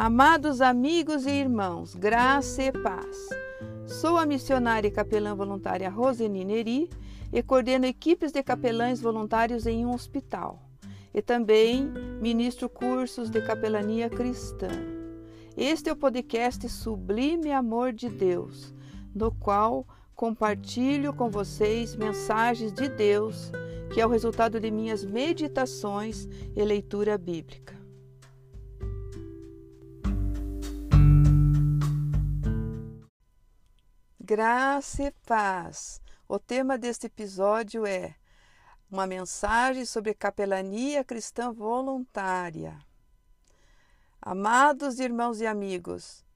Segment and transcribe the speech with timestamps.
[0.00, 3.30] Amados amigos e irmãos, graça e paz.
[3.84, 6.88] Sou a missionária e capelã voluntária Roseni Neri
[7.32, 10.62] e coordeno equipes de capelães voluntários em um hospital.
[11.12, 11.90] E também
[12.22, 14.68] ministro cursos de capelania cristã.
[15.56, 18.72] Este é o podcast Sublime Amor de Deus,
[19.12, 23.50] no qual compartilho com vocês mensagens de Deus,
[23.92, 27.77] que é o resultado de minhas meditações e leitura bíblica.
[34.30, 36.02] Graça e paz.
[36.28, 38.14] O tema deste episódio é
[38.90, 42.78] uma mensagem sobre capelania cristã voluntária.
[44.20, 46.26] Amados irmãos e amigos,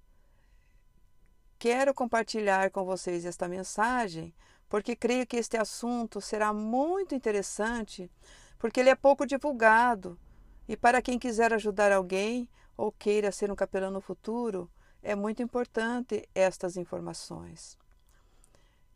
[1.59, 4.35] quero compartilhar com vocês esta mensagem
[4.71, 8.11] porque creio que este assunto será muito interessante,
[8.59, 10.19] porque ele é pouco divulgado
[10.67, 14.71] e para quem quiser ajudar alguém ou queira ser um capelão no futuro,
[15.03, 17.82] é muito importante estas informações.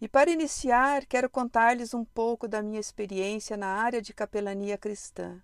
[0.00, 5.42] E para iniciar, quero contar-lhes um pouco da minha experiência na área de capelania cristã.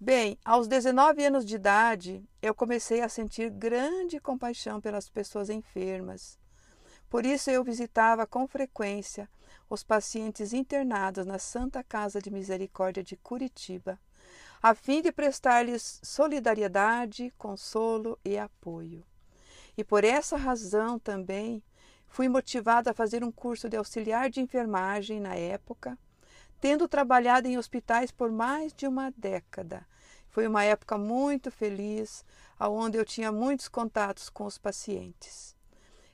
[0.00, 6.38] Bem, aos 19 anos de idade, eu comecei a sentir grande compaixão pelas pessoas enfermas.
[7.10, 9.28] Por isso eu visitava com frequência
[9.68, 14.00] os pacientes internados na Santa Casa de Misericórdia de Curitiba,
[14.62, 19.04] a fim de prestar-lhes solidariedade, consolo e apoio.
[19.76, 21.62] E por essa razão também
[22.12, 25.98] Fui motivada a fazer um curso de auxiliar de enfermagem na época,
[26.60, 29.86] tendo trabalhado em hospitais por mais de uma década.
[30.28, 32.22] Foi uma época muito feliz,
[32.60, 35.56] onde eu tinha muitos contatos com os pacientes.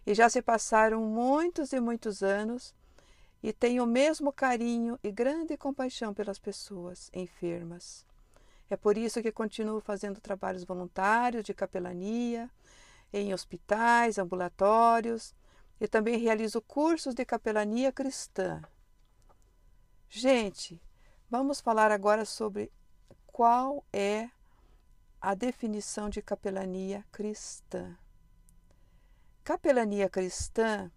[0.07, 2.73] E já se passaram muitos e muitos anos
[3.43, 8.07] e tenho o mesmo carinho e grande compaixão pelas pessoas enfermas.
[8.71, 12.49] É por isso que continuo fazendo trabalhos voluntários de capelania
[13.13, 15.35] em hospitais, ambulatórios
[15.81, 18.63] e também realizo cursos de capelania cristã.
[20.09, 20.83] Gente,
[21.31, 22.73] vamos falar agora sobre
[23.27, 24.29] qual é
[25.21, 27.97] a definição de capelania cristã.
[29.45, 30.91] Capelania cristã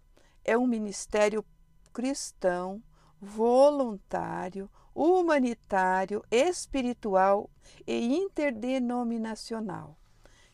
[0.44, 1.44] é um ministério
[1.92, 2.82] cristão,
[3.20, 7.50] voluntário, humanitário, espiritual
[7.86, 9.96] e interdenominacional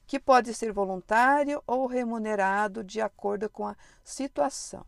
[0.09, 4.85] que pode ser voluntário ou remunerado de acordo com a situação.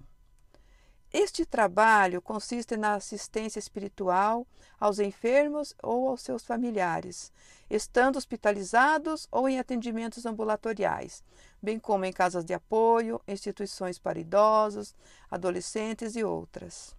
[1.12, 4.46] Este trabalho consiste na assistência espiritual
[4.78, 7.30] aos enfermos ou aos seus familiares,
[7.68, 11.22] estando hospitalizados ou em atendimentos ambulatoriais,
[11.60, 14.94] bem como em casas de apoio, instituições para idosos,
[15.30, 16.96] adolescentes e outras.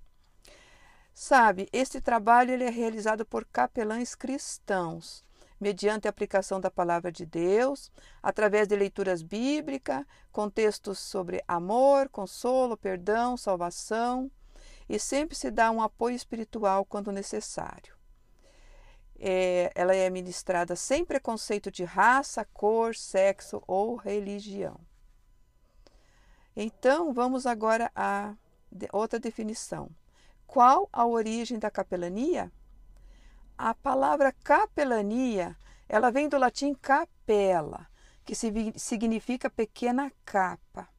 [1.11, 5.25] Sabe, este trabalho ele é realizado por capelães cristãos
[5.61, 7.91] mediante a aplicação da palavra de Deus,
[8.21, 14.31] através de leituras bíblicas, contextos sobre amor, consolo, perdão, salvação,
[14.89, 17.95] e sempre se dá um apoio espiritual quando necessário.
[19.19, 24.79] É, ela é ministrada sem preconceito de raça, cor, sexo ou religião.
[26.55, 28.33] Então, vamos agora a
[28.91, 29.91] outra definição.
[30.47, 32.51] Qual a origem da capelania?
[33.57, 35.55] A palavra capelania,
[35.87, 37.87] ela vem do latim capela,
[38.25, 38.35] que
[38.77, 40.89] significa pequena capa.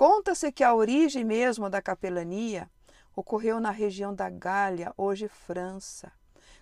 [0.04, 2.68] Conta-se que a origem mesmo da capelania
[3.14, 6.10] ocorreu na região da Gália, hoje França,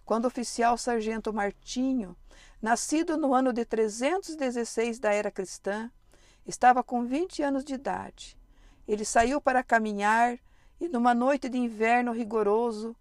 [0.04, 2.14] quando o oficial sargento Martinho,
[2.60, 5.90] nascido no ano de 316 da era cristã,
[6.46, 8.38] estava com 20 anos de idade.
[8.86, 10.38] Ele saiu para caminhar
[10.78, 12.94] e, numa noite de inverno rigoroso,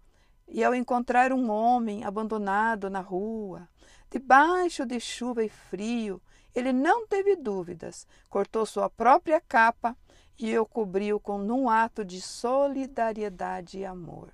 [0.48, 3.68] e ao encontrar um homem abandonado na rua,
[4.10, 6.18] debaixo de chuva e frio,
[6.54, 9.94] ele não teve dúvidas, cortou sua própria capa
[10.40, 14.32] e o cobriu com num ato de solidariedade e amor.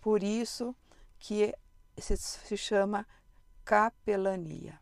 [0.00, 0.74] Por isso
[1.16, 1.54] que
[1.96, 3.06] se chama
[3.64, 4.80] capelania.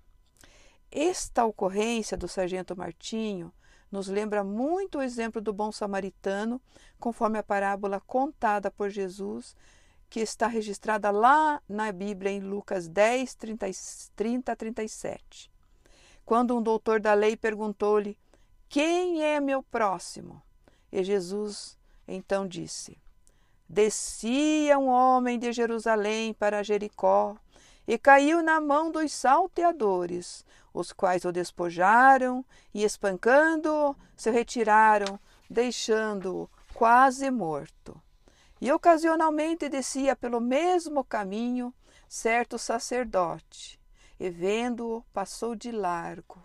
[0.91, 3.53] Esta ocorrência do sargento Martinho
[3.93, 6.61] nos lembra muito o exemplo do bom samaritano,
[6.99, 9.55] conforme a parábola contada por Jesus,
[10.09, 13.67] que está registrada lá na Bíblia em Lucas 10, 30,
[14.15, 15.51] 30 a 37.
[16.25, 18.17] Quando um doutor da lei perguntou-lhe:
[18.69, 20.43] Quem é meu próximo?
[20.93, 22.99] E Jesus então disse:
[23.69, 27.37] Descia um homem de Jerusalém para Jericó
[27.87, 35.19] e caiu na mão dos salteadores, os quais o despojaram e, espancando-o, se retiraram,
[35.49, 38.01] deixando-o quase morto.
[38.61, 41.73] E ocasionalmente descia pelo mesmo caminho
[42.09, 43.81] certo sacerdote,
[44.19, 46.43] e vendo-o, passou de largo.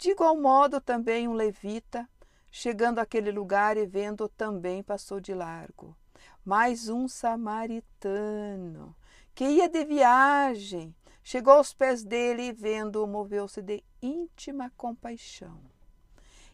[0.00, 2.08] De igual modo, também um levita,
[2.50, 5.94] chegando àquele lugar e vendo-o, também passou de largo.
[6.42, 8.96] Mais um samaritano,
[9.34, 15.60] que ia de viagem, chegou aos pés dele e, vendo-o, moveu-se de íntima compaixão.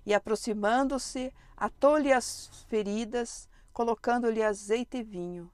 [0.04, 5.48] E, aproximando-se, atou-lhe as feridas, colocando-lhe azeite e vinho,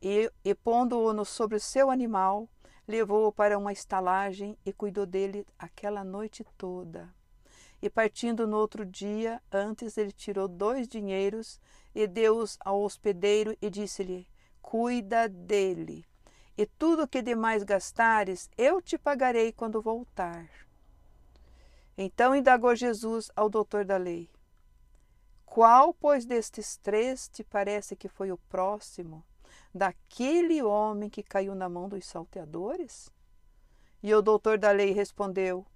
[0.00, 2.48] e, e pondo-o sobre o seu animal,
[2.88, 7.12] levou-o para uma estalagem e cuidou dele aquela noite toda.
[7.84, 11.60] E partindo no outro dia, antes ele tirou dois dinheiros
[11.94, 14.26] e deu-os ao hospedeiro e disse-lhe:
[14.62, 16.06] Cuida dele,
[16.56, 20.48] e tudo o que demais gastares, eu te pagarei quando voltar.
[21.94, 24.30] Então indagou Jesus ao doutor da lei:
[25.44, 29.22] Qual, pois, destes três te parece que foi o próximo
[29.74, 33.10] daquele homem que caiu na mão dos salteadores?
[34.02, 35.66] E o doutor da lei respondeu: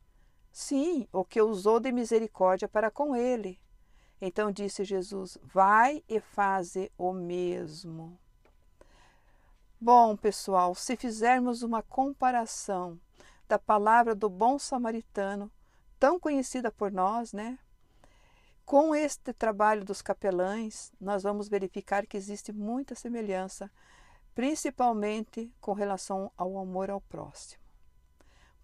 [0.60, 3.60] Sim, o que usou de misericórdia para com ele.
[4.20, 8.18] Então disse Jesus: Vai e faze o mesmo.
[9.80, 13.00] Bom, pessoal, se fizermos uma comparação
[13.46, 15.48] da palavra do bom samaritano,
[15.96, 17.56] tão conhecida por nós, né?
[18.66, 23.70] Com este trabalho dos capelães, nós vamos verificar que existe muita semelhança,
[24.34, 27.67] principalmente com relação ao amor ao próximo.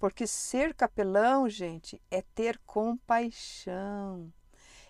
[0.05, 4.31] Porque ser capelão, gente, é ter compaixão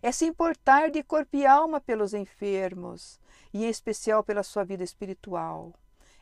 [0.02, 3.20] é se importar de corpo e alma pelos enfermos,
[3.52, 5.72] e em especial pela sua vida espiritual.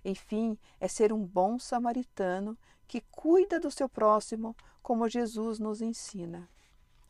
[0.05, 2.55] Enfim, é ser um bom samaritano
[2.87, 6.47] que cuida do seu próximo como Jesus nos ensina.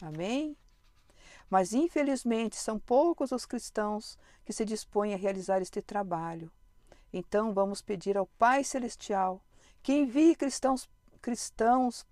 [0.01, 0.57] Amém?
[1.51, 6.49] Mas infelizmente são poucos os cristãos que se dispõem a realizar este trabalho.
[7.13, 9.43] Então vamos pedir ao Pai Celestial
[9.83, 10.89] que envie cristãos,
[11.23, 12.05] cristãos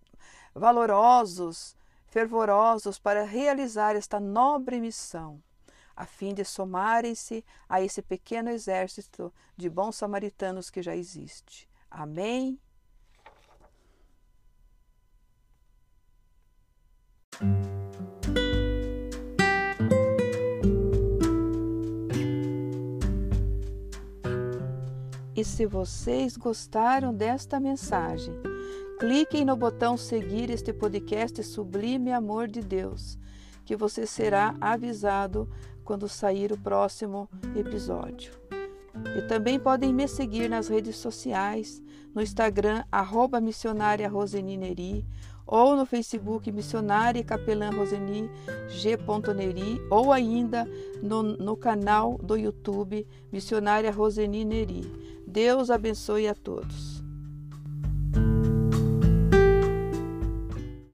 [0.55, 1.77] valorosos,
[2.07, 5.43] fervorosos para realizar esta nobre missão,
[5.95, 11.69] a fim de somarem-se a esse pequeno exército de bons samaritanos que já existe.
[11.91, 12.59] Amém.
[25.37, 28.50] E se vocês gostaram desta mensagem,
[29.01, 33.19] Cliquem no botão seguir este podcast Sublime Amor de Deus,
[33.65, 35.49] que você será avisado
[35.83, 37.27] quando sair o próximo
[37.57, 38.31] episódio.
[39.17, 41.83] E também podem me seguir nas redes sociais,
[42.15, 45.07] no Instagram, arroba missionária Rosenineri,
[45.47, 48.31] ou no Facebook Missionária Capelã Roseni
[48.69, 48.99] G.
[49.35, 50.69] Neri, ou ainda
[51.03, 54.83] no, no canal do YouTube Missionária Roseni Neri.
[55.27, 57.00] Deus abençoe a todos.